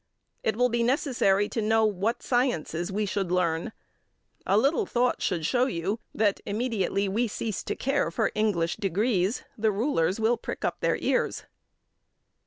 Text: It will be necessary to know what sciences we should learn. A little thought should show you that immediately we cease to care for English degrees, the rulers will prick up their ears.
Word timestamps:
It 0.41 0.55
will 0.55 0.69
be 0.69 0.81
necessary 0.81 1.47
to 1.49 1.61
know 1.61 1.85
what 1.85 2.23
sciences 2.23 2.91
we 2.91 3.05
should 3.05 3.31
learn. 3.31 3.71
A 4.47 4.57
little 4.57 4.87
thought 4.87 5.21
should 5.21 5.45
show 5.45 5.67
you 5.67 5.99
that 6.11 6.41
immediately 6.43 7.07
we 7.07 7.27
cease 7.27 7.61
to 7.65 7.75
care 7.75 8.09
for 8.09 8.31
English 8.33 8.77
degrees, 8.77 9.43
the 9.59 9.71
rulers 9.71 10.19
will 10.19 10.37
prick 10.37 10.65
up 10.65 10.79
their 10.79 10.95
ears. 10.97 11.43